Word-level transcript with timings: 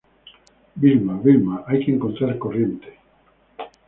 Vilma, 0.77 1.19
Vilma... 1.21 1.63
hay 1.67 1.85
que 1.85 1.91
encontrar 1.93 2.35
corriente. 2.39 2.97